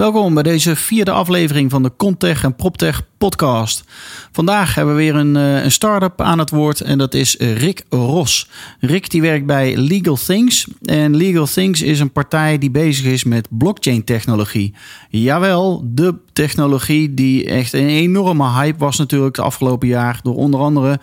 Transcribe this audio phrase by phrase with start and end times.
[0.00, 3.84] Welkom bij deze vierde aflevering van de Contech en PropTech podcast.
[4.32, 7.84] Vandaag hebben we weer een, eh, een start-up aan het woord en dat is Rick
[7.88, 8.48] Ros.
[8.78, 13.24] Rick die werkt bij Legal Things en Legal Things is een partij die bezig is
[13.24, 14.74] met blockchain technologie.
[15.08, 20.60] Jawel, de technologie die echt een enorme hype was natuurlijk het afgelopen jaar door onder
[20.60, 21.00] andere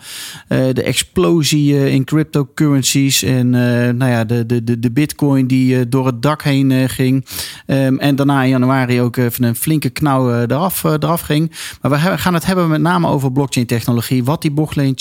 [0.48, 3.50] uh, de explosie in cryptocurrencies en
[3.96, 7.26] nou ja, de, de, de, de bitcoin die door het dak heen ging.
[7.66, 11.52] Um, en daarna in januari ook even een flinke knauw eraf, eraf ging.
[11.80, 14.24] Maar we gaan het hebben met name over blockchain technologie.
[14.24, 14.94] Wat die blockchain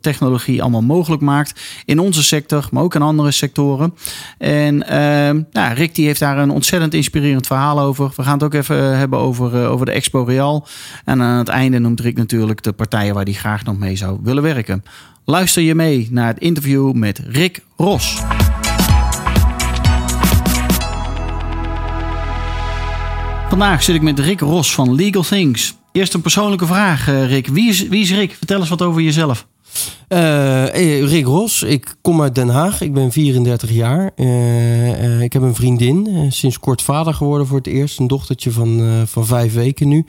[0.00, 1.60] technologie allemaal mogelijk maakt.
[1.84, 3.94] In onze sector, maar ook in andere sectoren.
[4.38, 8.12] En uh, nou, Rick die heeft daar een ontzettend inspirerend verhaal over.
[8.16, 10.66] We gaan het ook even eh, hebben over, over de Expo Real.
[11.04, 14.18] En aan het einde noemt Rick natuurlijk de partijen waar hij graag nog mee zou
[14.22, 14.84] willen werken.
[15.24, 18.22] Luister je mee naar het interview met Rick Ros.
[23.48, 25.76] Vandaag zit ik met Rick Ros van Legal Things.
[25.92, 27.46] Eerst een persoonlijke vraag, eh, Rick.
[27.46, 28.34] Wie is, Rick?
[28.34, 29.46] Vertel eens wat over jezelf.
[30.08, 30.66] Uh,
[31.04, 32.80] Rick Ros, ik kom uit Den Haag.
[32.80, 34.04] Ik ben 34 jaar.
[35.20, 37.98] Ik heb een vriendin, sinds kort vader geworden voor het eerst.
[37.98, 40.06] Een dochtertje van, van vijf weken nu.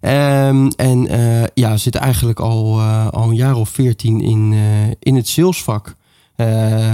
[0.00, 1.08] Um, en
[1.54, 4.54] ja, zit eigenlijk al, al een jaar of veertien in,
[5.00, 5.96] in het salesvak.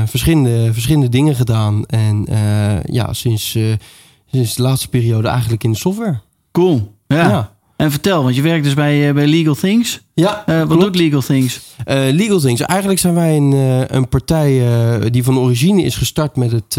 [0.07, 1.85] verschillende, verschillende dingen gedaan.
[1.87, 2.27] En
[2.85, 3.57] ja, sinds,
[4.35, 6.21] sinds de laatste periode eigenlijk in de software.
[6.53, 6.95] Cool.
[7.07, 7.29] ja.
[7.29, 7.53] ja.
[7.77, 10.01] En vertel, want je werkt dus bij, uh, bij Legal Things.
[10.15, 11.61] Ja, uh, wat doet Legal Things?
[11.87, 13.53] Uh, Legal Things, eigenlijk zijn wij een,
[13.97, 16.79] een partij die van origine is gestart met het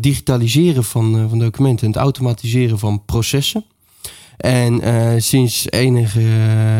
[0.00, 3.64] digitaliseren van, van documenten en het automatiseren van processen.
[4.36, 4.82] En
[5.22, 6.22] sinds enige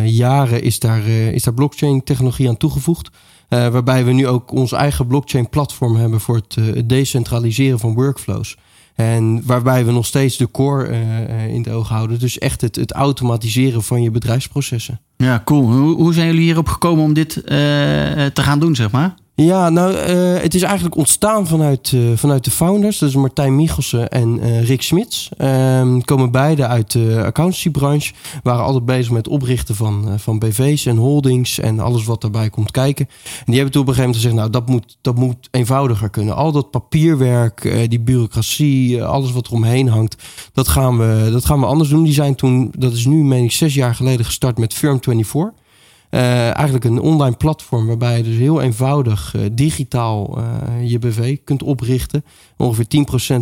[0.04, 3.10] jaren is daar, is daar blockchain technologie aan toegevoegd.
[3.48, 8.56] waarbij we nu ook ons eigen blockchain platform hebben voor het decentraliseren van workflows.
[8.98, 12.18] En waarbij we nog steeds de core uh, in de ogen houden.
[12.18, 15.00] Dus echt het, het automatiseren van je bedrijfsprocessen.
[15.16, 15.72] Ja, cool.
[15.72, 19.14] Hoe, hoe zijn jullie hierop gekomen om dit uh, te gaan doen, zeg maar?
[19.40, 22.98] Ja, nou, uh, het is eigenlijk ontstaan vanuit, uh, vanuit de founders.
[22.98, 25.28] Dus Martijn Michelsen en uh, Rick Smits.
[25.38, 28.12] Um, komen beide uit de accountancybranche.
[28.42, 32.70] Waren altijd bezig met oprichten van, van BV's en holdings en alles wat daarbij komt
[32.70, 33.06] kijken.
[33.08, 36.10] En die hebben toen op een gegeven moment gezegd, nou, dat moet, dat moet eenvoudiger
[36.10, 36.36] kunnen.
[36.36, 40.22] Al dat papierwerk, die bureaucratie, alles wat er omheen hangt,
[40.52, 42.04] dat gaan, we, dat gaan we anders doen.
[42.04, 45.66] Die zijn toen, dat is nu, meen ik, zes jaar geleden gestart met Firm24.
[46.10, 51.36] Uh, eigenlijk een online platform waarbij je dus heel eenvoudig uh, digitaal uh, je BV
[51.44, 52.24] kunt oprichten.
[52.56, 52.86] Ongeveer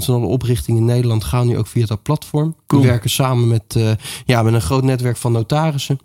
[0.00, 2.54] 10% van alle oprichtingen in Nederland gaan nu ook via dat platform.
[2.66, 2.82] Cool.
[2.82, 5.98] We werken samen met, ja, met een groot netwerk van notarissen.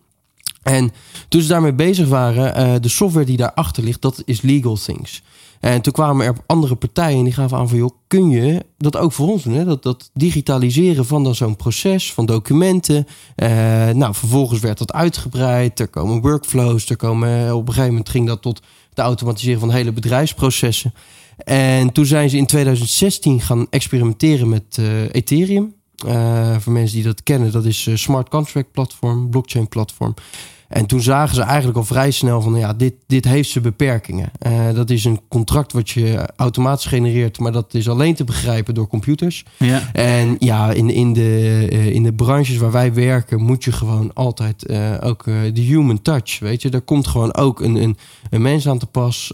[0.63, 0.91] En
[1.27, 5.23] toen ze daarmee bezig waren, de software die daarachter ligt, dat is Legal Things.
[5.61, 7.77] En toen kwamen er andere partijen en die gaven aan van...
[7.77, 9.53] joh, kun je dat ook voor ons doen?
[9.53, 9.65] Hè?
[9.65, 13.07] Dat, dat digitaliseren van dan zo'n proces, van documenten.
[13.35, 13.47] Uh,
[13.89, 15.79] nou, vervolgens werd dat uitgebreid.
[15.79, 17.55] Er komen workflows, er komen...
[17.55, 20.93] op een gegeven moment ging dat tot het automatiseren van hele bedrijfsprocessen.
[21.37, 25.73] En toen zijn ze in 2016 gaan experimenteren met uh, Ethereum.
[26.59, 30.13] Voor mensen die dat kennen, dat is smart contract platform, blockchain platform.
[30.71, 34.31] En toen zagen ze eigenlijk al vrij snel van ja, dit, dit heeft zijn beperkingen.
[34.47, 38.73] Uh, dat is een contract wat je automatisch genereert, maar dat is alleen te begrijpen
[38.73, 39.45] door computers.
[39.57, 39.93] Ja.
[39.93, 44.13] En ja, in, in, de, uh, in de branches waar wij werken, moet je gewoon
[44.13, 46.39] altijd uh, ook de human touch.
[46.39, 47.97] Weet je, daar komt gewoon ook een, een,
[48.29, 49.31] een mens aan te pas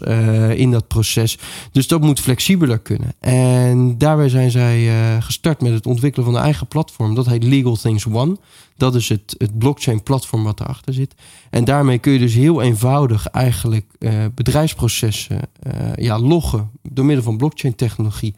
[0.54, 1.38] in dat proces.
[1.72, 3.12] Dus dat moet flexibeler kunnen.
[3.20, 4.90] En daarbij zijn zij
[5.20, 7.14] gestart met het ontwikkelen van een eigen platform.
[7.14, 8.36] Dat heet Legal Things One.
[8.78, 11.14] Dat is het, het blockchain platform wat erachter zit.
[11.50, 17.24] En daarmee kun je dus heel eenvoudig eigenlijk uh, bedrijfsprocessen uh, ja, loggen door middel
[17.24, 18.34] van blockchain technologie.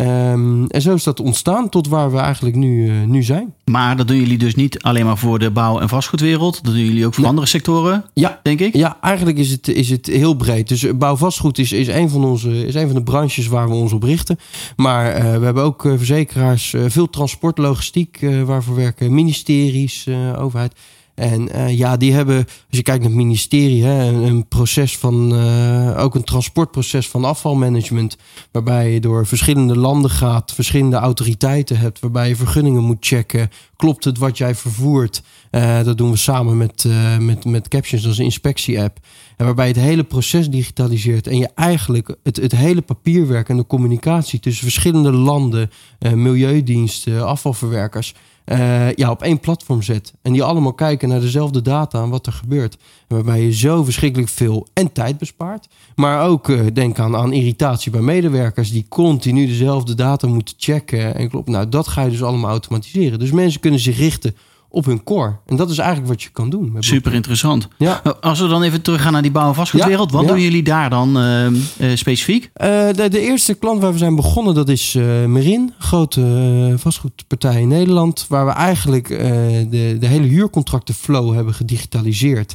[0.00, 3.54] Um, en zo is dat ontstaan tot waar we eigenlijk nu, uh, nu zijn.
[3.64, 6.64] Maar dat doen jullie dus niet alleen maar voor de bouw- en vastgoedwereld.
[6.64, 8.40] Dat doen jullie ook voor andere sectoren, ja.
[8.42, 8.76] denk ik?
[8.76, 10.68] Ja, eigenlijk is het, is het heel breed.
[10.68, 13.92] Dus bouw-vastgoed is, is, een van onze, is een van de branches waar we ons
[13.92, 14.38] op richten.
[14.76, 20.06] Maar uh, we hebben ook verzekeraars, veel transport, logistiek, waarvoor werken ministeries,
[20.36, 20.74] overheid.
[21.18, 25.34] En uh, ja, die hebben, als je kijkt naar het ministerie, hè, een, proces van,
[25.34, 28.16] uh, ook een transportproces van afvalmanagement.
[28.52, 33.50] Waarbij je door verschillende landen gaat, verschillende autoriteiten hebt, waarbij je vergunningen moet checken.
[33.76, 35.22] Klopt het wat jij vervoert?
[35.50, 36.86] Uh, dat doen we samen met,
[37.18, 38.98] met, met Captions, dat is een inspectie-app.
[39.36, 43.56] En waarbij je het hele proces digitaliseert en je eigenlijk het, het hele papierwerk en
[43.56, 45.70] de communicatie tussen verschillende landen,
[46.14, 48.14] milieudiensten, afvalverwerkers,
[48.52, 50.12] uh, ja, op één platform zet.
[50.22, 52.76] En die allemaal kijken naar dezelfde data en wat er gebeurt.
[53.08, 55.68] Waarbij je zo verschrikkelijk veel en tijd bespaart.
[55.96, 61.14] Maar ook uh, denk aan, aan irritatie bij medewerkers die continu dezelfde data moeten checken.
[61.14, 63.18] En klopt, nou, dat ga je dus allemaal automatiseren.
[63.18, 64.36] Dus mensen kunnen zich richten
[64.78, 65.36] op hun core.
[65.46, 66.76] En dat is eigenlijk wat je kan doen.
[66.78, 67.68] Super interessant.
[67.78, 68.02] Ja.
[68.20, 70.12] Als we dan even teruggaan naar die bouw- en vastgoedwereld.
[70.12, 71.56] wat doen jullie daar dan uh, uh,
[71.94, 72.44] specifiek?
[72.44, 74.96] Uh, de, de, eerste klant waar we zijn begonnen, dat is
[75.26, 75.72] Merin.
[75.78, 78.26] Grote vastgoedpartij in Nederland.
[78.28, 82.54] Waar we eigenlijk de, de hele huurcontractenflow hebben gedigitaliseerd.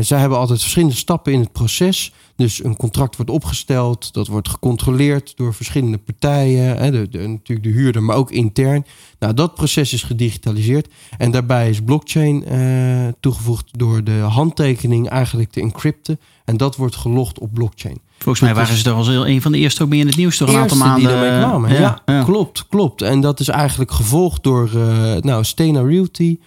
[0.00, 2.12] Zij hebben altijd verschillende stappen in het proces.
[2.36, 6.76] Dus een contract wordt opgesteld, dat wordt gecontroleerd door verschillende partijen.
[6.76, 8.84] Hè, de, de, natuurlijk de huurder, maar ook intern.
[9.18, 10.88] Nou, dat proces is gedigitaliseerd.
[11.18, 16.20] En daarbij is blockchain uh, toegevoegd door de handtekening eigenlijk te encrypten.
[16.44, 18.00] En dat wordt gelogd op blockchain.
[18.18, 20.36] Volgens mij waren ze er als een van de eerste ook mee in het nieuws
[20.36, 21.08] toch een aantal maanden.
[21.08, 21.72] Die ermee kwamen.
[21.72, 23.02] Ja, ja, ja, klopt, klopt.
[23.02, 26.38] En dat is eigenlijk gevolgd door uh, nou, Stena Realty,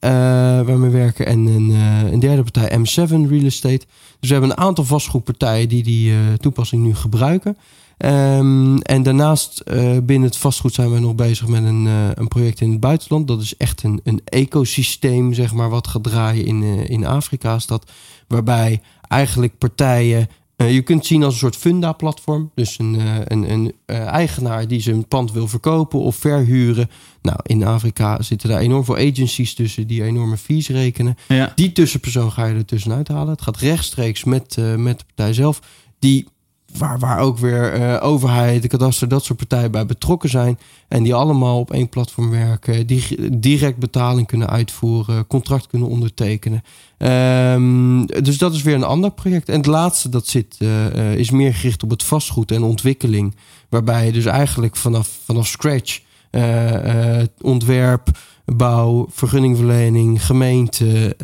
[0.00, 1.26] waar we werken.
[1.26, 3.86] En een, uh, een, derde partij, M7 Real Estate.
[4.20, 7.56] Dus we hebben een aantal vastgoedpartijen die die uh, toepassing nu gebruiken.
[7.98, 9.64] Um, en daarnaast
[10.02, 11.84] binnen het vastgoed zijn we nog bezig met een,
[12.14, 13.28] een project in het buitenland.
[13.28, 17.54] Dat is echt een, een ecosysteem, zeg maar, wat gaat draaien in, in Afrika.
[17.54, 17.90] Is dat,
[18.28, 22.50] waarbij eigenlijk partijen uh, je kunt zien als een soort funda-platform.
[22.54, 26.90] Dus een, uh, een, een uh, eigenaar die zijn pand wil verkopen of verhuren.
[27.22, 31.16] Nou, in Afrika zitten daar enorm veel agencies tussen die enorme fees rekenen.
[31.28, 31.52] Ja.
[31.54, 33.32] Die tussenpersoon ga je er tussenuit halen.
[33.32, 35.60] Het gaat rechtstreeks met, met de partij zelf.
[35.98, 36.26] Die
[36.78, 40.58] waar, waar ook weer uh, overheid, de kadaster, dat soort partijen bij betrokken zijn.
[40.88, 46.62] En die allemaal op één platform werken, die direct betaling kunnen uitvoeren, contract kunnen ondertekenen.
[46.98, 49.48] Um, dus dat is weer een ander project.
[49.48, 53.36] En het laatste dat zit, uh, is meer gericht op het vastgoed en ontwikkeling.
[53.68, 56.00] Waarbij je dus eigenlijk vanaf, vanaf scratch
[56.30, 58.08] uh, ontwerp,
[58.44, 61.16] bouw, vergunningverlening, gemeente,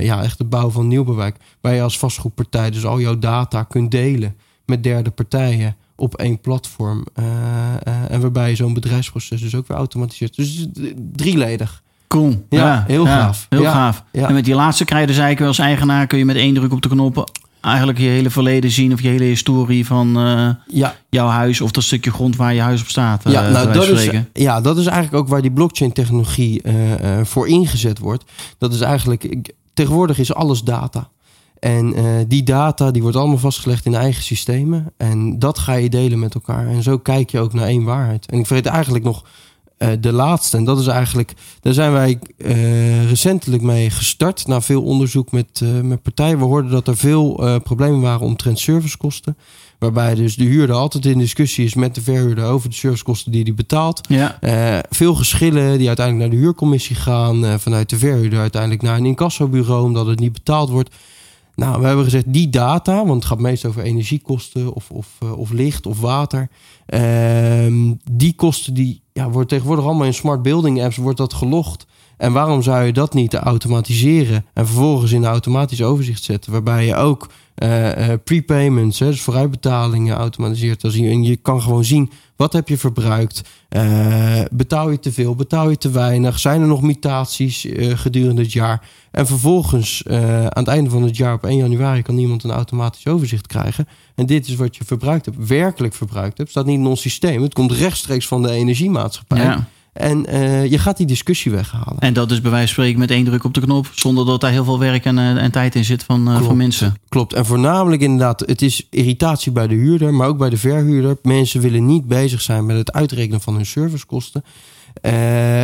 [0.00, 1.36] ja, echt de bouw van nieuwbouwwijk.
[1.60, 4.36] Waar je als vastgoedpartij dus al jouw data kunt delen
[4.68, 7.06] met derde partijen op één platform.
[7.18, 10.36] Uh, uh, en waarbij zo'n bedrijfsproces dus ook weer automatiseert.
[10.36, 10.66] Dus
[11.12, 11.82] drieledig.
[12.06, 12.44] Cool.
[12.48, 13.46] Ja, ja heel ja, gaaf.
[13.48, 14.04] Heel ja, gaaf.
[14.12, 16.06] En met die laatste krijg je dus eigenlijk als eigenaar...
[16.06, 17.24] kun je met één druk op de knoppen
[17.60, 18.92] eigenlijk je hele verleden zien...
[18.92, 20.94] of je hele historie van uh, ja.
[21.08, 21.60] jouw huis...
[21.60, 23.22] of dat stukje grond waar je huis op staat.
[23.28, 26.62] Ja, nou, dat is, ja, dat is eigenlijk ook waar die blockchain-technologie
[27.22, 28.24] voor ingezet wordt.
[28.58, 29.52] Dat is eigenlijk...
[29.74, 31.08] Tegenwoordig is alles data.
[31.60, 34.92] En uh, die data die wordt allemaal vastgelegd in eigen systemen.
[34.96, 36.66] En dat ga je delen met elkaar.
[36.66, 38.26] En zo kijk je ook naar één waarheid.
[38.26, 39.24] En ik vergeet eigenlijk nog
[39.78, 40.56] uh, de laatste.
[40.56, 44.46] En dat is eigenlijk, daar zijn wij uh, recentelijk mee gestart.
[44.46, 46.38] Na veel onderzoek met, met partijen.
[46.38, 49.36] We hoorden dat er veel problemen waren omtrent servicekosten.
[49.78, 53.42] Waarbij dus de huurder altijd in discussie is met de verhuurder over de servicekosten die
[53.42, 54.00] hij betaalt.
[54.08, 54.38] Ja.
[54.90, 57.60] veel geschillen die uiteindelijk naar de huurcommissie gaan.
[57.60, 60.90] vanuit de verhuurder uiteindelijk naar een incassobureau omdat het niet betaald wordt.
[61.58, 65.38] Nou, we hebben gezegd die data, want het gaat meestal over energiekosten of, of, uh,
[65.38, 66.48] of licht of water.
[66.86, 71.86] Uh, die kosten die ja, worden tegenwoordig allemaal in smart building apps wordt dat gelogd.
[72.16, 76.86] En waarom zou je dat niet automatiseren en vervolgens in een automatisch overzicht zetten, waarbij
[76.86, 77.28] je ook
[77.62, 80.92] uh, uh, prepayments, hè, dus vooruitbetalingen automatiseert.
[80.92, 83.42] Je, en je kan gewoon zien wat heb je verbruikt,
[83.76, 88.52] uh, betaal je te veel, betaal je te weinig, zijn er nog mutaties gedurende het
[88.52, 88.88] jaar.
[89.10, 93.06] En vervolgens aan het einde van het jaar op 1 januari kan iemand een automatisch
[93.06, 93.88] overzicht krijgen.
[94.14, 96.50] En dit is wat je verbruikt hebt, werkelijk verbruikt hebt.
[96.50, 97.42] Staat niet in ons systeem.
[97.42, 99.42] Het komt rechtstreeks van de energiemaatschappij.
[99.42, 99.68] Ja.
[99.98, 101.98] En uh, je gaat die discussie weghalen.
[101.98, 104.40] En dat is bij wijze van spreken met één druk op de knop, zonder dat
[104.40, 106.94] daar heel veel werk en, uh, en tijd in zit van, uh, van mensen.
[107.08, 107.32] Klopt.
[107.32, 111.16] En voornamelijk inderdaad, het is irritatie bij de huurder, maar ook bij de verhuurder.
[111.22, 114.44] Mensen willen niet bezig zijn met het uitrekenen van hun servicekosten.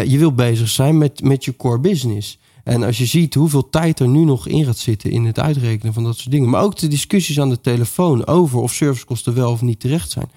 [0.07, 2.38] je wil bezig zijn met, met je core business.
[2.64, 5.93] En als je ziet hoeveel tijd er nu nog in gaat zitten in het uitrekenen
[5.93, 6.50] van dat soort dingen.
[6.50, 10.31] Maar ook de discussies aan de telefoon over of servicekosten wel of niet terecht zijn.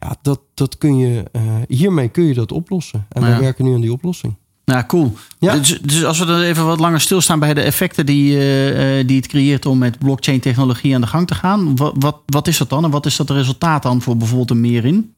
[0.00, 3.06] Ja, dat, dat kun je, uh, hiermee kun je dat oplossen.
[3.08, 4.34] En we werken nu aan die oplossing.
[4.64, 5.12] Ja, cool.
[5.38, 5.56] Ja.
[5.56, 9.16] Dus, dus, als we dan even wat langer stilstaan bij de effecten die, uh, die
[9.16, 11.76] het creëert om met blockchain technologie aan de gang te gaan.
[11.76, 14.60] Wat, wat, wat is dat dan en wat is dat resultaat dan voor bijvoorbeeld een
[14.60, 15.14] meer in?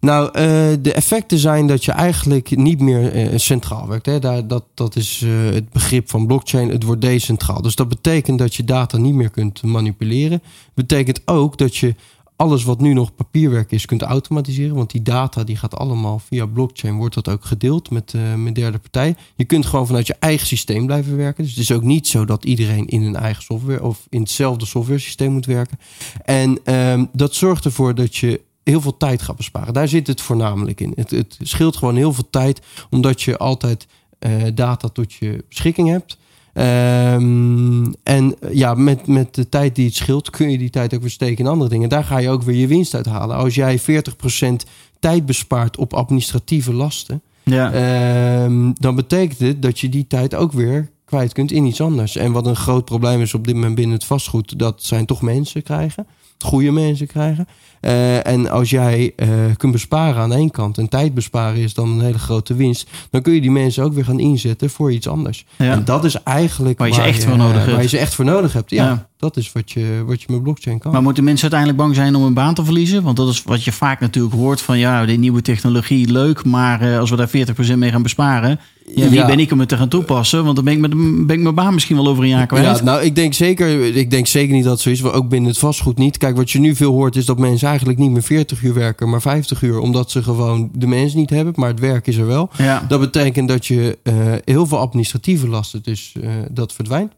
[0.00, 0.32] Nou, uh,
[0.80, 4.06] de effecten zijn dat je eigenlijk niet meer uh, centraal werkt.
[4.06, 4.18] Hè?
[4.18, 6.68] Daar, dat, dat is het begrip van blockchain.
[6.68, 7.62] Het wordt decentraal.
[7.62, 10.42] Dus dat betekent dat je data niet meer kunt manipuleren.
[10.74, 11.94] Betekent ook dat je
[12.36, 14.76] alles wat nu nog papierwerk is, kunt automatiseren.
[14.76, 18.54] Want die data die gaat allemaal via blockchain, wordt dat ook gedeeld met, uh, met
[18.54, 19.16] derde partijen.
[19.36, 21.44] Je kunt gewoon vanuit je eigen systeem blijven werken.
[21.44, 24.66] Dus het is ook niet zo dat iedereen in een eigen software of in hetzelfde
[24.66, 25.78] software systeem moet werken.
[26.24, 29.74] En um, dat zorgt ervoor dat je heel veel tijd gaat besparen.
[29.74, 30.92] Daar zit het voornamelijk in.
[30.94, 32.60] Het, het scheelt gewoon heel veel tijd,
[32.90, 33.86] omdat je altijd
[34.20, 36.16] uh, data tot je beschikking hebt.
[36.54, 41.00] Um, en ja, met, met de tijd die het scheelt, kun je die tijd ook
[41.00, 41.88] weer steken in andere dingen.
[41.88, 43.36] Daar ga je ook weer je winst uit halen.
[43.36, 43.84] Als jij 40%
[44.98, 48.44] tijd bespaart op administratieve lasten, ja.
[48.44, 52.16] um, dan betekent het dat je die tijd ook weer kwijt kunt in iets anders.
[52.16, 55.22] En wat een groot probleem is op dit moment binnen het vastgoed, dat zijn toch
[55.22, 56.06] mensen krijgen
[56.42, 57.46] goede mensen krijgen.
[57.80, 61.74] Uh, en als jij uh, kunt besparen aan de ene kant en tijd besparen is
[61.74, 64.92] dan een hele grote winst, dan kun je die mensen ook weer gaan inzetten voor
[64.92, 65.46] iets anders.
[65.58, 65.72] Ja.
[65.72, 67.72] En dat is eigenlijk waar je ze echt voor nodig hebt.
[67.72, 68.70] Waar je ze echt voor nodig hebt.
[68.70, 69.08] Ja, ja.
[69.22, 70.92] Dat is wat je, wat je met blockchain kan.
[70.92, 73.02] Maar moeten mensen uiteindelijk bang zijn om een baan te verliezen?
[73.02, 76.82] Want dat is wat je vaak natuurlijk hoort van ja, die nieuwe technologie leuk, maar
[76.82, 77.30] uh, als we daar
[77.74, 78.60] 40% mee gaan besparen,
[78.94, 80.44] ja, wie ben ik om het te gaan toepassen?
[80.44, 80.90] Want dan ben ik, met,
[81.26, 82.78] ben ik mijn baan misschien wel over een jaar kwijt.
[82.78, 85.04] Ja, nou, ik denk, zeker, ik denk zeker niet dat zo is.
[85.04, 86.18] Ook binnen het vastgoed niet.
[86.18, 89.08] Kijk, wat je nu veel hoort is dat mensen eigenlijk niet meer 40 uur werken,
[89.08, 89.78] maar 50 uur.
[89.78, 92.50] Omdat ze gewoon de mensen niet hebben, maar het werk is er wel.
[92.58, 92.84] Ja.
[92.88, 94.14] Dat betekent dat je uh,
[94.44, 97.12] heel veel administratieve lasten, dus uh, dat verdwijnt.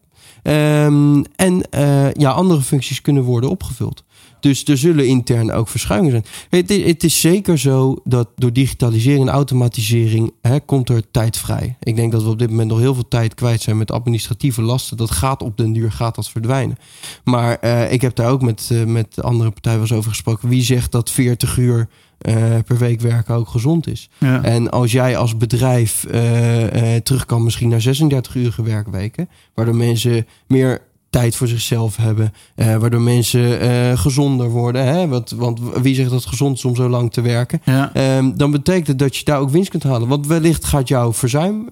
[0.47, 4.05] Um, en uh, ja, andere functies kunnen worden opgevuld.
[4.45, 6.65] Dus er zullen intern ook verschuivingen zijn.
[6.65, 11.77] Het, het, is zeker zo dat door digitalisering en automatisering hè, komt er tijd vrij.
[11.81, 14.63] Ik denk dat we op dit moment nog heel veel tijd kwijt zijn met administratieve
[14.63, 14.97] lasten.
[14.97, 16.77] Dat gaat op den duur gaat dat verdwijnen.
[17.25, 20.49] Maar uh, ik heb daar ook met, uh, met andere partijen wel eens over gesproken.
[20.49, 21.89] Wie zegt dat 40 uur
[22.29, 22.35] uh,
[22.67, 24.09] per week werken ook gezond is.
[24.19, 24.43] Ja.
[24.43, 29.77] En als jij als bedrijf uh, uh, terug kan misschien naar 36 uur werkweken, waardoor
[29.77, 32.33] mensen meer tijd voor zichzelf hebben.
[32.55, 34.87] Waardoor mensen gezonder worden.
[34.87, 35.09] Hè?
[35.09, 37.61] Want, want wie zegt dat het gezond is om zo lang te werken?
[37.65, 38.17] Ja.
[38.17, 40.09] Um, dan betekent het dat je daar ook winst kunt halen.
[40.09, 41.69] Want wellicht gaat jouw verzuim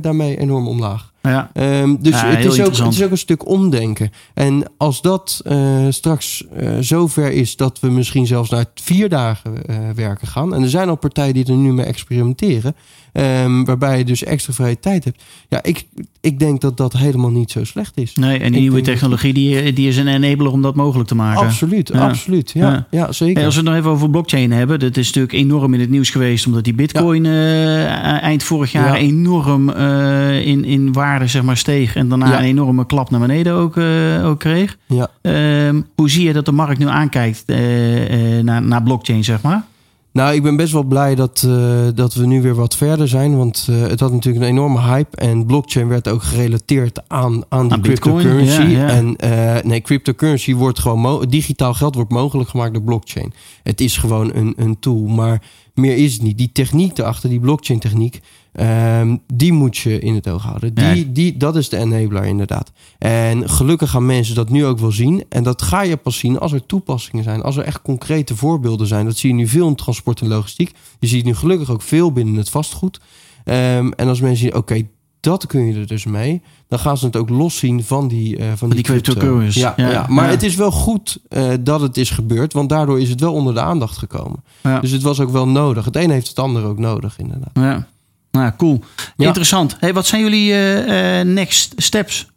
[0.00, 1.09] daarmee enorm omlaag.
[1.22, 1.50] Ja.
[1.54, 4.10] Um, dus ja, het, is ook, het is ook een stuk omdenken.
[4.34, 5.42] En als dat
[5.88, 6.44] straks
[6.80, 9.52] zover is dat we misschien zelfs naar vier dagen
[9.94, 10.54] werken gaan.
[10.54, 12.74] En er zijn al partijen die er nu mee experimenteren.
[13.12, 15.22] Um, waarbij je dus extra vrije tijd hebt.
[15.48, 15.86] Ja, ik,
[16.20, 18.14] ik denk dat dat helemaal niet zo slecht is.
[18.14, 21.46] Nee, en die nieuwe technologie die, die is een enabler om dat mogelijk te maken.
[21.46, 22.08] Absoluut, ja.
[22.08, 22.50] absoluut.
[22.50, 22.86] Ja, ja.
[22.90, 23.44] ja zeker.
[23.44, 24.80] Als we het nog even over blockchain hebben.
[24.80, 26.46] Dat is natuurlijk enorm in het nieuws geweest.
[26.46, 31.96] Omdat die bitcoin uh, eind vorig jaar enorm in, in waarde zeg maar, steeg.
[31.96, 34.76] En daarna een enorme klap naar beneden ook, uh, ook kreeg.
[34.86, 35.10] Ja.
[35.66, 37.44] Um, hoe zie je dat de markt nu aankijkt
[38.42, 39.64] naar, naar blockchain, zeg maar?
[40.12, 41.54] Nou, ik ben best wel blij dat, uh,
[41.94, 43.36] dat we nu weer wat verder zijn.
[43.36, 45.16] Want uh, het had natuurlijk een enorme hype.
[45.16, 48.60] En blockchain werd ook gerelateerd aan, aan die aan cryptocurrency.
[48.60, 48.88] Ja, ja.
[48.88, 51.26] En uh, nee, cryptocurrency wordt gewoon...
[51.28, 53.32] Digitaal geld wordt mogelijk gemaakt door blockchain.
[53.62, 55.06] Het is gewoon een, een tool.
[55.06, 55.42] Maar
[55.80, 56.38] meer is het niet.
[56.38, 58.20] Die techniek erachter, die blockchain techniek...
[58.60, 60.74] Um, die moet je in het oog houden.
[60.74, 62.72] Die, die, dat is de enabler inderdaad.
[62.98, 65.24] En gelukkig gaan mensen dat nu ook wel zien.
[65.28, 67.42] En dat ga je pas zien als er toepassingen zijn.
[67.42, 69.04] Als er echt concrete voorbeelden zijn.
[69.04, 70.72] Dat zie je nu veel in transport en logistiek.
[70.98, 73.00] Je ziet nu gelukkig ook veel binnen het vastgoed.
[73.44, 74.82] Um, en als mensen zien, oké,
[75.20, 76.42] dat kun je er dus mee.
[76.68, 79.58] Dan gaan ze het ook loszien van die, uh, van die, die cryptocurrency.
[79.58, 80.30] Ja, ja, ja, maar ja.
[80.30, 83.54] het is wel goed uh, dat het is gebeurd, want daardoor is het wel onder
[83.54, 84.44] de aandacht gekomen.
[84.80, 85.84] Dus het was ook wel nodig.
[85.84, 87.50] Het een heeft het ander ook nodig, inderdaad.
[87.52, 87.86] Ja.
[88.30, 88.80] Nou, cool.
[89.16, 89.76] Interessant.
[89.78, 92.28] Hey, wat zijn jullie uh, next steps?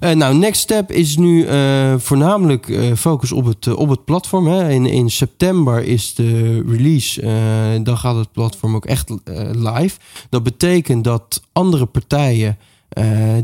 [0.00, 4.46] Uh, nou, Next Step is nu uh, voornamelijk uh, focus op het, op het platform.
[4.46, 4.70] Hè.
[4.70, 7.20] In, in september is de release.
[7.82, 9.10] dan gaat het platform ook echt
[9.52, 9.98] live.
[10.30, 12.58] Dat betekent dat andere partijen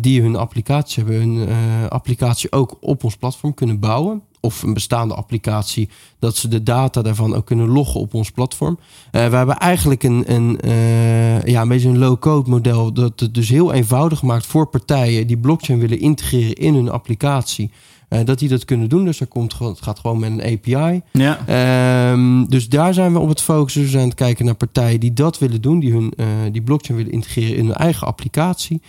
[0.00, 1.48] die hun applicatie hebben, hun
[1.88, 7.02] applicatie ook op ons platform kunnen bouwen of een bestaande applicatie, dat ze de data
[7.02, 8.78] daarvan ook kunnen loggen op ons platform.
[8.80, 13.34] Uh, we hebben eigenlijk een, een, uh, ja, een beetje een low-code model dat het
[13.34, 17.70] dus heel eenvoudig maakt voor partijen die blockchain willen integreren in hun applicatie.
[18.08, 19.04] Uh, dat die dat kunnen doen.
[19.04, 21.02] Dus er komt, het gaat gewoon met een API.
[21.12, 22.10] Ja.
[22.12, 23.82] Um, dus daar zijn we op het focussen.
[23.82, 26.12] We zijn aan het kijken naar partijen die dat willen doen, die hun
[26.52, 28.80] die blockchain willen integreren in hun eigen applicatie.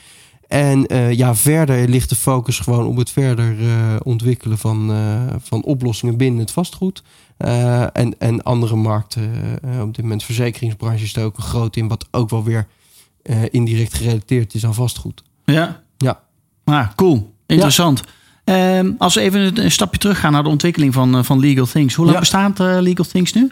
[0.53, 5.21] En uh, ja, verder ligt de focus gewoon op het verder uh, ontwikkelen van, uh,
[5.37, 7.03] van oplossingen binnen het vastgoed.
[7.37, 9.31] en, en andere markten.
[9.81, 12.67] op dit moment verzekeringsbranche is er ook een groot in, wat ook wel weer
[13.49, 15.23] indirect gerelateerd is aan vastgoed.
[15.45, 15.81] Ja.
[15.97, 16.19] Ja.
[16.63, 17.33] Ah, cool.
[17.45, 17.99] Interessant.
[18.05, 18.11] Ja.
[18.43, 21.65] Ehm, als we even een, stapje terug gaan naar de ontwikkeling van, eh, van Legal
[21.65, 21.95] Things.
[21.95, 22.21] Hoe lang Ja.
[22.21, 23.49] bestaat eh, Legal Things nu?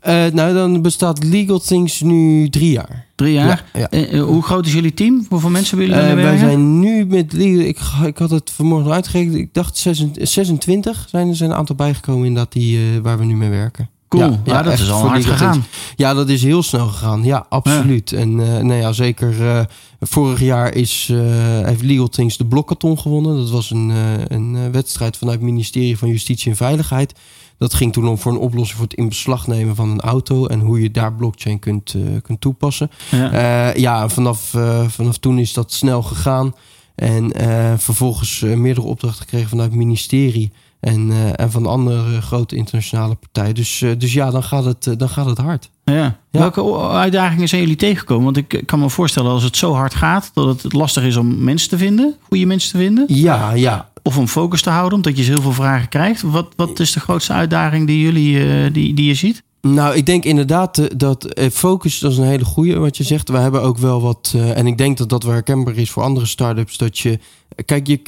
[0.00, 3.06] Eh, nou, dan bestaat Legal Things nu drie jaar.
[3.14, 3.64] Drie jaar.
[3.72, 4.18] Ja, ja.
[4.18, 5.26] Hoe groot is jullie team?
[5.28, 7.64] Hoeveel mensen hebben jullie uh, wij zijn nu met Legal...
[7.66, 9.34] Ik, ik had het vanmorgen uitgerekend.
[9.36, 13.24] Ik dacht 26 26 zijn er zijn een aantal bijgekomen in dat die, waar we
[13.24, 13.88] nu mee werken.
[14.12, 14.30] Cool.
[14.30, 15.64] Ja, Ja, ja, dat is al hard gegaan.
[15.96, 17.24] Ja, dat is heel snel gegaan.
[17.24, 18.12] Ja, absoluut.
[18.12, 19.64] En nou ja, zeker eh,
[20.00, 21.18] vorig jaar is, eh,
[21.66, 23.36] heeft Legal Things de Blokkathon gewonnen.
[23.36, 23.92] Dat was een,
[24.26, 27.14] een wedstrijd vanuit het ministerie van Justitie en Veiligheid.
[27.58, 30.46] Dat ging toen om voor een oplossing voor het in beslag nemen van een auto
[30.46, 32.90] en hoe je daar blockchain kunt, kunt toepassen.
[33.10, 33.72] Ja.
[33.76, 34.54] Ja, vanaf,
[34.88, 36.54] vanaf toen is dat snel gegaan.
[36.94, 37.32] En
[37.78, 40.52] vervolgens meerdere opdrachten gekregen vanuit het ministerie.
[40.82, 43.54] En, eh, en van andere grote internationale partijen.
[43.54, 45.70] Dus, eh, dus ja, dan gaat het, eh, dan gaat het hard.
[45.84, 45.94] Ja.
[45.94, 46.18] Ja.
[46.30, 48.24] Welke uitdagingen zijn jullie tegengekomen?
[48.24, 50.30] Want ik kan me voorstellen als het zo hard gaat...
[50.34, 53.04] dat het lastig is om mensen te vinden, goede mensen te vinden.
[53.08, 53.88] Ja, ja.
[54.02, 56.22] Of om focus te houden, omdat je heel veel vragen krijgt.
[56.22, 59.42] Wat, wat is de grootste uitdaging die, jullie, die, die je ziet?
[59.60, 63.28] Nou, ik denk inderdaad dat focus, dat is een hele goede wat je zegt.
[63.28, 66.26] We hebben ook wel wat, en ik denk dat dat wel herkenbaar is voor andere
[66.26, 67.18] start-ups, dat je,
[67.64, 68.00] kijk, je,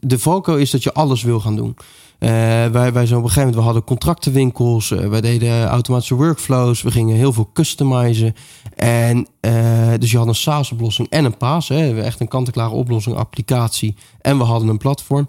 [0.00, 1.76] de valko is dat je alles wil gaan doen.
[2.18, 2.30] Eh,
[2.66, 6.82] wij, wij zijn op een gegeven moment, we hadden contractenwinkels, eh, wij deden automatische workflows,
[6.82, 8.34] we gingen heel veel customizen.
[8.74, 9.52] En eh,
[9.98, 13.96] dus je had een SaaS-oplossing en een PaaS, hè, echt een kant-en-klare oplossing, applicatie.
[14.20, 15.28] En we hadden een platform.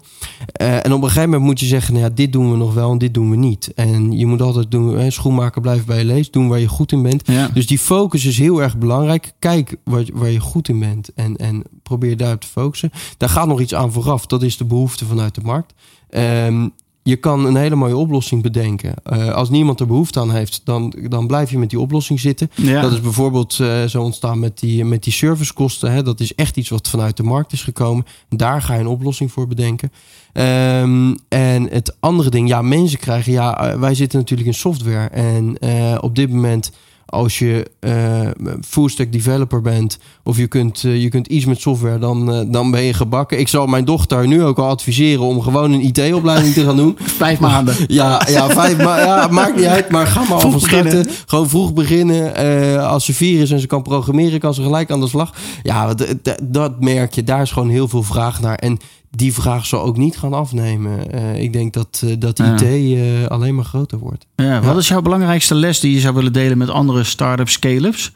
[0.52, 2.90] En op een gegeven moment moet je zeggen, nou ja, dit doen we nog wel
[2.90, 3.74] en dit doen we niet.
[3.74, 6.92] En je moet altijd doen, hè, schoenmaker blijven bij je lees, doen waar je goed
[6.92, 7.26] in bent.
[7.26, 7.48] Ja.
[7.48, 9.32] Dus die focus is heel erg belangrijk.
[9.38, 12.90] Kijk waar, waar je goed in bent en, en probeer daarop te focussen.
[13.16, 14.26] Daar gaat nog iets aan vooraf.
[14.26, 15.74] Dat is de behoefte vanuit de markt.
[16.10, 16.68] Ehm,
[17.02, 18.94] je kan een hele mooie oplossing bedenken.
[19.02, 22.50] Eh, als niemand er behoefte aan heeft, dan, dan blijf je met die oplossing zitten.
[22.54, 22.80] Ja.
[22.80, 25.92] Dat is bijvoorbeeld eh, zo ontstaan met die, met die servicekosten.
[25.92, 26.02] Hè.
[26.02, 28.06] Dat is echt iets wat vanuit de markt is gekomen.
[28.28, 29.92] Daar ga je een oplossing voor bedenken.
[30.32, 35.08] Ehm, en het andere ding, ja, mensen krijgen, ja, eh, wij zitten natuurlijk in software.
[35.08, 35.62] En
[36.02, 36.72] op dit moment,
[37.10, 38.28] als je eh
[38.66, 42.40] full stack developer bent, of je kunt, eh, je kunt iets met software, dan, eh,
[42.46, 43.38] dan ben je gebakken.
[43.38, 46.96] Ik zal mijn dochter nu ook al adviseren om gewoon een IT-opleiding te gaan doen.
[47.24, 47.74] Vijf maanden.
[48.00, 49.90] Ja, ja, vijf, maar ja, maakt niet uit.
[49.90, 50.84] Maar ga maar alvast starten.
[50.84, 51.14] beginnen.
[51.26, 52.34] Gewoon vroeg beginnen.
[52.34, 55.34] Eh, als ze vier is en ze kan programmeren, kan ze gelijk aan de slag.
[55.62, 55.94] Ja,
[56.42, 57.24] dat merk je.
[57.24, 58.54] Daar is gewoon heel veel vraag naar.
[58.54, 58.78] En
[59.10, 61.12] die vraag zal ook niet gaan afnemen.
[61.12, 62.38] Eh, ik denk dat, eh, dat.
[62.38, 64.26] IT eh, alleen maar groter wordt.
[64.36, 64.78] Ja, wat Ja.
[64.78, 68.12] is jouw belangrijkste les die je zou willen delen met andere start-up scale-ups?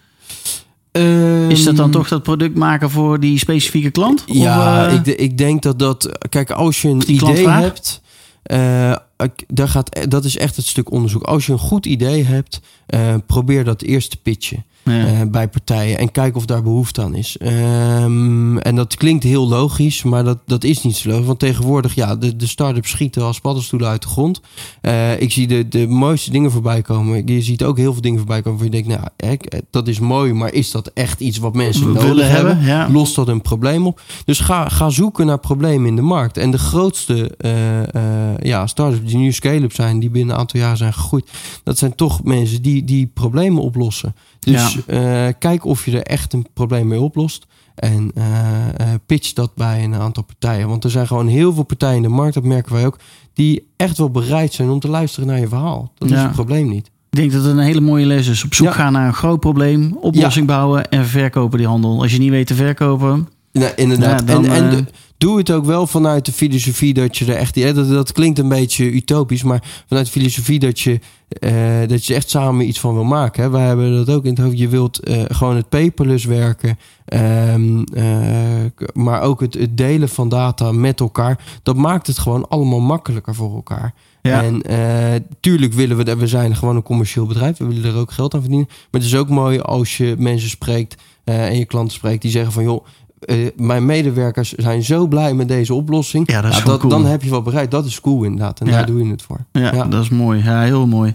[1.49, 4.23] Is dat dan Ehm, toch dat product maken voor die specifieke klant?
[4.27, 6.19] Ja, Of, ik, ik denk dat dat...
[6.29, 8.03] Kijk, als je een idee hebt...
[9.17, 11.23] eh, ik- daar gaat, dat is echt het stuk onderzoek.
[11.23, 14.65] Als je een goed idee hebt, eh, probeer dat eerst te pitchen.
[14.85, 15.07] ja.
[15.07, 17.37] eh, bij partijen en kijken of daar behoefte aan is.
[17.39, 21.27] Ehm, en dat klinkt heel logisch, maar dat, dat is niet zo logisch.
[21.27, 24.41] Want tegenwoordig, ja, de, de start-ups schieten als paddenstoelen uit de grond.
[24.81, 27.27] Eh, ik zie de, de mooiste dingen voorbij komen.
[27.27, 29.35] Je ziet ook heel veel dingen voorbij komen waar je denkt, nou, hè,
[29.71, 32.57] dat is mooi, maar is dat echt iets wat mensen We nodig willen hebben?
[32.59, 32.91] hebben, ja.
[32.91, 34.01] Lost dat een probleem op?
[34.25, 36.37] Dus ga, ga zoeken naar problemen in de markt.
[36.37, 37.83] En de grootste eh,
[38.33, 41.31] eh, ja, start-ups die nu scale-up zijn, die binnen een aantal jaren zijn gegroeid,
[41.65, 44.15] dat zijn toch mensen die, die problemen oplossen.
[44.41, 47.47] Dus eh, kijk of je er echt een probleem mee oplost.
[47.75, 48.25] En eh,
[49.07, 50.69] pitch dat bij een aantal partijen.
[50.69, 52.99] Want er zijn gewoon heel veel partijen in de markt, dat merken wij ook,
[53.33, 55.93] die echt wel bereid zijn om te luisteren naar je verhaal.
[55.99, 56.87] Dat is het probleem niet.
[57.11, 58.45] Ik denk dat het een hele mooie les is.
[58.45, 58.73] Op zoek Ja.
[58.73, 62.03] gaan naar een groot probleem, oplossing bouwen en verkopen die handel.
[62.03, 64.21] Als je niet weet te verkopen, Nee, inderdaad.
[64.21, 64.85] Ja, dan, en en de-
[65.19, 67.55] doe het ook wel vanuit de filosofie dat je er echt...
[67.55, 72.07] Ja, dat, dat klinkt een beetje utopisch, maar vanuit de filosofie dat je, eh, dat
[72.07, 73.43] je echt samen iets van wil maken.
[73.43, 73.51] Hè.
[73.51, 74.59] Wij hebben dat ook in het hoofd.
[74.59, 78.05] Je wilt eh, gewoon het paperless werken, ehm, eh,
[78.93, 81.39] maar ook het, het delen van data met elkaar.
[81.63, 83.95] Dat maakt het gewoon allemaal makkelijker voor elkaar.
[84.23, 84.43] Ja.
[84.43, 84.63] En
[85.41, 87.57] tuurlijk willen we, dat- we zijn gewoon een commercieel bedrijf.
[87.59, 88.69] We willen er ook geld aan verdienen.
[88.69, 92.53] Maar het is ook mooi als je mensen spreekt en je klanten spreekt die zeggen
[92.53, 92.85] van joh,
[93.25, 96.31] eh, mijn medewerkers zijn zo blij met deze oplossing.
[96.31, 96.79] Ja, dat is cool.
[96.89, 97.71] Dan heb je wel bereikt.
[97.71, 98.61] Dat is cool inderdaad.
[98.61, 98.73] En Ja.
[98.73, 99.39] daar doe je het voor.
[99.53, 100.43] ja, dat is mooi.
[100.45, 101.15] Ja, heel mooi.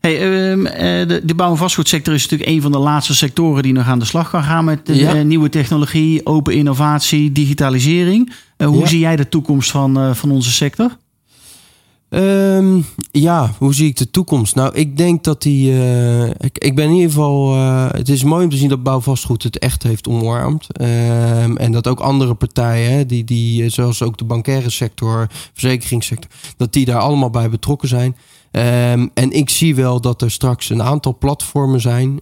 [0.00, 3.62] Hey, ehm, eh, de, de bouw- en vastgoedsector is natuurlijk een van de laatste sectoren
[3.62, 8.32] die nog aan de slag kan gaan met eh, nieuwe technologie, open innovatie, digitalisering.
[8.56, 10.96] Eh, hoe zie jij de toekomst van, van onze sector?
[12.10, 14.54] Ehm, ja, hoe zie ik de toekomst?
[14.54, 15.72] Nou, ik denk dat die.
[15.72, 17.54] eh, ik, ik ben in ieder geval.
[17.54, 20.66] eh, het is mooi om te zien dat bouwvastgoed het echt heeft omarmd.
[20.72, 26.30] Ehm, en dat ook andere partijen, die, die, eh, zoals ook de bankaire sector, verzekeringssector,
[26.56, 28.16] dat die daar allemaal bij betrokken zijn.
[28.50, 32.20] Ehm, en ik zie wel dat er straks een aantal platformen zijn.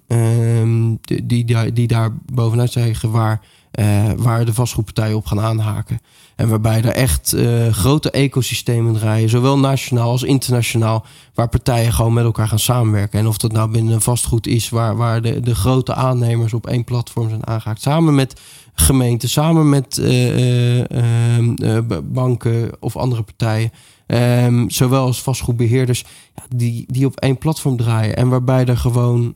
[1.01, 3.41] die, die, die daar bovenuit zeggen waar,
[3.77, 6.01] eh, waar de vastgoedpartijen op gaan aanhaken.
[6.37, 12.13] En waarbij er echt eh, grote ecosystemen draaien, zowel nationaal als internationaal, waar partijen gewoon
[12.13, 13.19] met elkaar gaan samenwerken.
[13.19, 16.67] En of dat nou binnen een vastgoed is, waar, waar de, de grote aannemers op
[16.67, 18.41] één platform zijn aangehaakt, samen met
[18.75, 23.71] gemeenten, samen met eh, ehm, banken of andere partijen.
[24.07, 26.05] Um, zowel als vastgoedbeheerders,
[26.49, 28.17] die, die op één platform draaien.
[28.17, 29.35] En waarbij er gewoon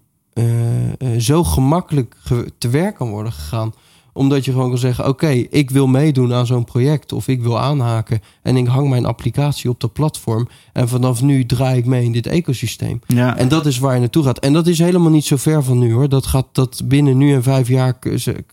[1.18, 2.16] zo gemakkelijk
[2.58, 3.72] te werk kan worden gegaan
[4.12, 7.12] omdat je gewoon kan zeggen: Oké, ik wil meedoen aan zo'n project.
[7.12, 8.20] Of ik wil aanhaken.
[8.42, 10.48] En ik hang mijn applicatie op dat platform.
[10.72, 13.00] En vanaf nu draai ik mee in dit ecosysteem.
[13.06, 13.36] Ja.
[13.36, 14.38] En dat is waar je naartoe gaat.
[14.38, 16.08] En dat is helemaal niet zo ver van nu hoor.
[16.08, 17.98] Dat gaat dat binnen nu en vijf jaar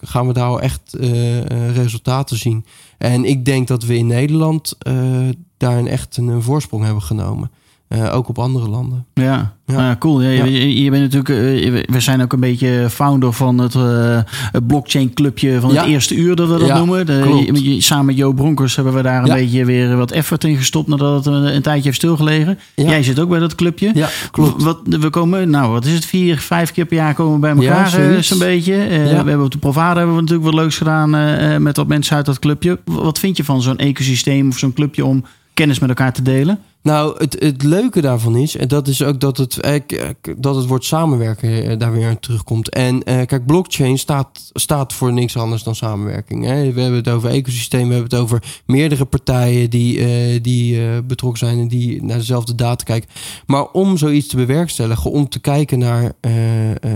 [0.02, 2.65] gaan we daar al echt uh, resultaten zien.
[2.98, 4.93] En ik denk dat we in Nederland uh,
[5.58, 7.52] daar echt een, een voorsprong hebben genomen.
[7.89, 9.06] Uh, ook op andere landen.
[9.13, 9.89] Ja, ja.
[9.89, 10.21] Ah, cool.
[10.21, 13.73] Ja, je, je, bent natuurlijk, uh, we zijn ook een beetje founder van het,
[14.52, 17.06] het blockchain clubje van het eerste uur, dat we dat noemen.
[17.06, 20.88] De, samen met Jo Bronkers hebben we daar een beetje weer wat effort in gestopt
[20.88, 22.60] nadat het een, een tijdje heeft stilgelegen.
[22.76, 23.91] Jij zit ook bij dat clubje.
[23.93, 24.63] Ja, klopt.
[24.63, 27.50] Wat, we komen, nou, wat is het, vier, vijf keer per jaar komen we bij
[27.50, 28.73] elkaar ja, zo'n beetje.
[28.88, 31.10] we hebben op de Provada hebben we natuurlijk wat leuks gedaan
[31.63, 32.80] met wat mensen uit dat clubje.
[32.86, 35.23] Wat vind je van zo'n ecosysteem of zo'n clubje om
[35.58, 36.60] kennis met elkaar te delen?
[36.82, 39.60] Nou, het, het leuke daarvan is, en dat is ook dat het,
[40.38, 42.70] dat het woord samenwerken eh, daar weer terugkomt.
[42.70, 46.41] En eh, kijk, blockchain staat, staat voor niks anders dan samenwerking.
[46.46, 51.60] We hebben het over ecosysteem, we hebben het over meerdere partijen die, die betrokken zijn
[51.60, 53.10] en die naar dezelfde data kijken.
[53.46, 56.12] Maar om zoiets te bewerkstelligen, om te kijken naar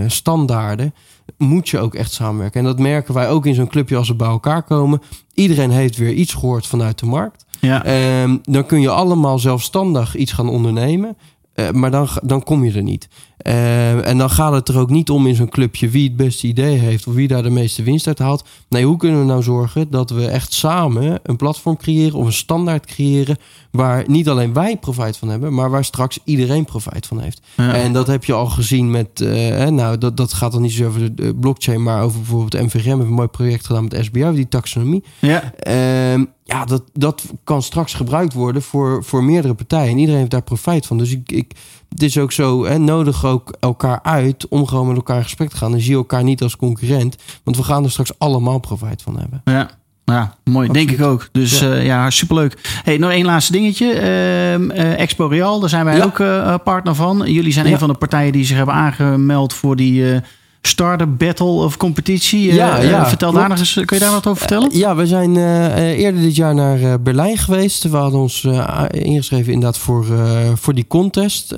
[0.06, 0.94] standaarden,
[1.38, 2.60] moet je ook echt samenwerken.
[2.60, 5.02] En dat merken wij ook in zo'n clubje als we bij elkaar komen.
[5.34, 7.44] Iedereen heeft weer iets gehoord vanuit de markt.
[7.66, 8.22] Ja.
[8.22, 11.16] Um, dan kun je allemaal zelfstandig iets gaan ondernemen.
[11.54, 13.08] Uh, maar dan, dan kom je er niet.
[13.46, 16.46] Uh, en dan gaat het er ook niet om in zo'n clubje wie het beste
[16.46, 18.44] idee heeft of wie daar de meeste winst uit haalt.
[18.68, 22.32] Nee, hoe kunnen we nou zorgen dat we echt samen een platform creëren of een
[22.32, 23.36] standaard creëren
[23.72, 27.40] waar niet alleen wij profijt van hebben, maar waar straks iedereen profijt van heeft.
[27.56, 27.74] Ja.
[27.74, 30.86] En dat heb je al gezien met, uh, nou, dat, dat gaat dan niet zo
[30.86, 32.72] over de blockchain, maar over bijvoorbeeld.
[32.72, 35.04] We hebben een mooi project gedaan met SBI, die taxonomie.
[35.18, 35.52] Ja.
[35.66, 39.90] Uh, ja, dat, dat kan straks gebruikt worden voor, voor meerdere partijen.
[39.90, 40.98] En iedereen heeft daar profijt van.
[40.98, 41.52] Dus ik, ik,
[41.88, 45.50] het is ook zo, hè, nodig ook elkaar uit om gewoon met elkaar in gesprek
[45.50, 45.72] te gaan.
[45.72, 47.16] En zie elkaar niet als concurrent.
[47.42, 49.40] Want we gaan er straks allemaal profijt van hebben.
[49.44, 49.70] Ja.
[50.12, 50.68] Ja, mooi.
[50.68, 51.28] Denk ik ook.
[51.32, 52.58] Dus ja, uh, ja superleuk.
[52.84, 53.94] Hey, nog één laatste dingetje.
[53.94, 56.04] Uh, uh, Expo Real, daar zijn wij ja.
[56.04, 57.22] ook uh, partner van.
[57.26, 57.72] Jullie zijn ja.
[57.72, 60.20] een van de partijen die zich hebben aangemeld voor die
[60.62, 62.54] Startup Battle of competitie.
[62.54, 64.72] Ja, uh, ja, vertel daar nog eens, kun je daar wat over vertellen?
[64.72, 67.82] Uh, ja, we zijn uh, eerder dit jaar naar Berlijn geweest.
[67.82, 68.44] We hadden ons
[68.90, 70.06] ingeschreven inderdaad voor,
[70.54, 71.54] voor die contest,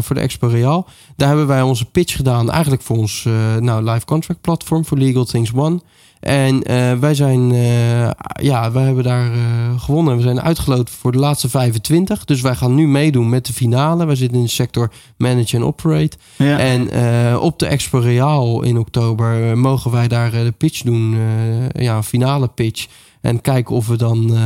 [0.00, 0.88] voor de Expo Real.
[1.16, 3.26] Daar hebben wij onze pitch gedaan, eigenlijk voor ons
[3.58, 5.80] nou, live contract platform, voor Legal Things One.
[6.20, 9.40] En uh, wij zijn, uh, ja, wij hebben daar uh,
[9.76, 10.16] gewonnen.
[10.16, 12.24] We zijn uitgeloot voor de laatste 25.
[12.24, 14.06] Dus wij gaan nu meedoen met de finale.
[14.06, 16.16] Wij zitten in de sector Manage and Operate.
[16.36, 16.58] Ja.
[16.58, 16.88] En
[17.38, 21.16] op de Expo Real in oktober mogen wij daar de pitch doen.
[21.72, 22.86] ja, een finale pitch.
[23.20, 24.38] En kijken of we dan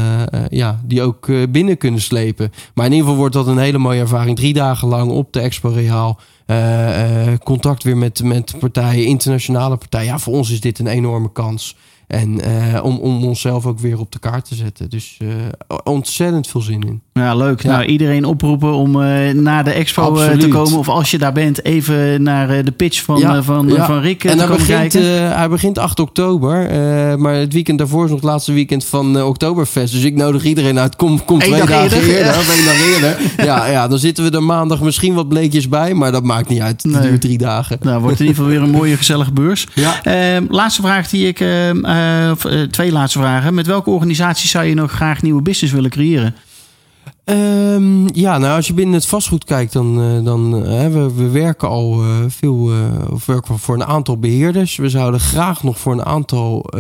[0.49, 2.53] ja, die ook binnen kunnen slepen.
[2.75, 4.37] Maar in ieder geval wordt dat een hele mooie ervaring.
[4.37, 6.19] Drie dagen lang op de Expo Real.
[6.47, 10.07] Uh, uh, contact weer met, met partijen, internationale partijen.
[10.07, 11.77] Ja, voor ons is dit een enorme kans.
[12.07, 12.41] En
[12.75, 14.91] uh, om, om onszelf ook weer op de kaart te zetten.
[14.91, 15.19] Dus
[15.85, 17.03] ontzettend veel zin in.
[17.13, 17.63] Ja, leuk.
[17.63, 17.71] Ja.
[17.71, 20.79] Nou, iedereen oproepen om uh, naar de expo te komen.
[20.79, 23.87] Of als je daar bent, even naar de pitch van, ja, van, ja.
[23.87, 25.37] van Rick en te komen begint, kijken.
[25.37, 26.69] hij begint 8 oktober.
[27.19, 29.93] maar het weekend daarvoor is nog het laatste weekend van Oktoberfest.
[29.93, 30.97] Dus ik nodig iedereen uit.
[30.97, 31.99] Kom, kom twee dagen eerder.
[31.99, 32.95] eerder ja.
[32.95, 33.17] eerder.
[33.47, 35.95] ja, ja, dan zitten we er maandag misschien wat bleekjes bij.
[35.95, 36.83] Maar dat maakt niet uit.
[36.83, 37.03] Het nee.
[37.03, 37.79] duurt drie dagen.
[37.81, 39.67] Nou, wordt in ieder geval weer een mooie gezellige beurs.
[40.03, 41.41] Ehm, laatste vraag die ik...
[41.95, 43.55] Ehm, twee laatste vragen.
[43.55, 46.35] Met welke organisatie zou je nog graag nieuwe business willen creëren?
[47.25, 51.69] Um, ja, nou als je binnen het vastgoed kijkt, dan, uh, dan we, we werken
[51.69, 52.71] al veel,
[53.11, 54.77] of werken voor een aantal beheerders.
[54.77, 56.71] We zouden graag nog voor een aantal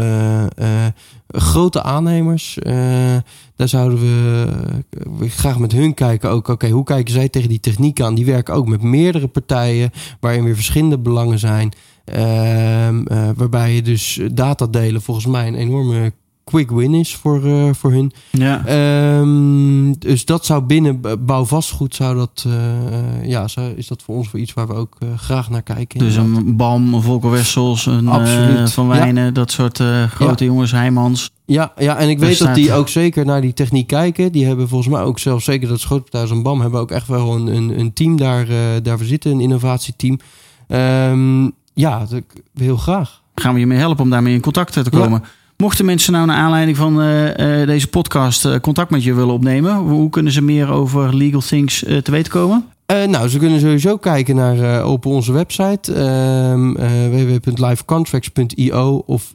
[1.28, 2.58] grote aannemers,
[3.56, 4.46] daar zouden we,
[5.18, 6.48] we, graag met hun kijken ook.
[6.48, 8.14] Oké, hoe kijken zij tegen die techniek aan?
[8.14, 11.72] Die werken ook met meerdere partijen, waarin weer verschillende belangen zijn.
[12.04, 13.02] Ehm,
[13.36, 16.12] waarbij je dus data delen volgens mij een enorme
[16.44, 18.12] quick win is voor, uh, voor hun.
[18.30, 19.18] Ja.
[19.18, 22.54] Um, dus dat zou binnen bouwvastgoed zou dat, uh,
[23.26, 25.98] ja, zou, is dat voor ons voor iets waar we ook uh, graag naar kijken.
[25.98, 28.68] Dus een BAM, een Volker Wessels, een.
[28.68, 29.30] Van Wijnen, ja.
[29.30, 30.50] dat soort grote ja.
[30.50, 31.32] jongens, Heijmans.
[31.46, 34.32] Ja, ja, en ik weet dat die ook zeker naar die techniek kijken.
[34.32, 37.34] Die hebben volgens mij ook zelfs zeker dat Schootpartij en BAM hebben ook echt wel
[37.34, 38.46] een, een, een team daar,
[38.82, 40.18] daarvoor zitten, een innovatieteam.
[40.68, 42.22] Um, Ja, dat,
[42.54, 43.22] heel graag.
[43.34, 45.22] Gaan we je mee helpen om daarmee in contact te komen.
[45.56, 49.34] Mochten mensen nou naar aanleiding van uh, uh, deze podcast uh, contact met je willen
[49.34, 52.64] opnemen, hoe kunnen ze meer over Legal Things te weten komen?
[52.86, 55.92] nou, ze kunnen sowieso kijken naar op onze website
[57.10, 59.30] www.livecontracts.io of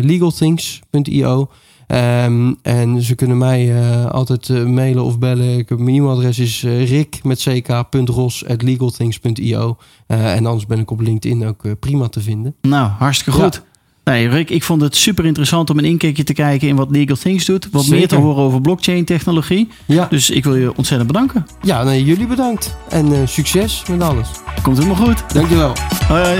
[0.00, 1.48] legalthings.io.
[1.94, 5.58] Um, en ze kunnen mij uh, altijd uh, mailen of bellen.
[5.58, 9.76] Ik heb, mijn e-mailadres is uh, rick met ck.ros.legalthings.io.
[10.06, 12.54] en anders ben ik op LinkedIn ook prima te vinden.
[12.60, 13.54] Nou, hartstikke goed.
[13.54, 13.60] Ja.
[14.04, 17.16] Nee, Rick, ik vond het super interessant om een inkijkje te kijken in wat Legal
[17.16, 17.68] Things doet.
[17.70, 17.98] Wat Zeker.
[17.98, 19.68] meer te horen over blockchain technologie.
[19.86, 20.06] Ja.
[20.10, 21.46] Dus ik wil je ontzettend bedanken.
[21.62, 22.76] Ja, nee, jullie bedankt.
[22.88, 24.28] En succes met alles.
[24.62, 25.34] Komt helemaal goed.
[25.34, 25.72] Dankjewel.
[26.08, 26.38] Hoi, hoi.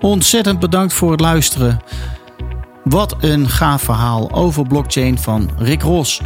[0.00, 1.80] Ontzettend bedankt voor het luisteren.
[2.84, 6.20] Wat een gaaf verhaal over blockchain van Rick Ros.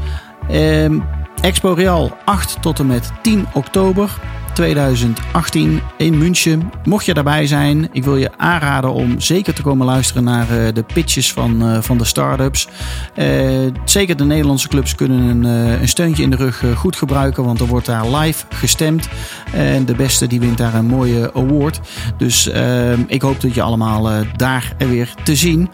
[0.49, 1.01] Ehm,
[1.41, 4.21] Expo Real 8 tot en met 10 oktober.
[4.55, 6.71] 2018 in München.
[6.85, 10.73] Mocht je daarbij zijn, ik wil je aanraden om zeker te komen luisteren naar uh,
[10.75, 12.69] de pitches van, uh, van de start-ups.
[13.17, 15.45] Uh, zeker de Nederlandse clubs kunnen een,
[15.81, 19.09] een steuntje in de rug goed gebruiken, want er wordt daar live gestemd.
[19.53, 21.81] En de beste die wint daar een mooie award.
[22.17, 22.51] Dus
[23.07, 25.71] ik hoop dat je allemaal daar weer te zien.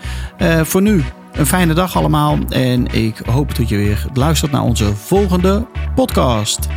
[0.63, 4.97] voor nu een fijne dag allemaal en ik hoop dat je weer luistert naar onze
[4.97, 6.69] volgende podcast.